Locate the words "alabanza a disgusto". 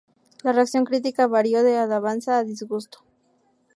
1.77-3.03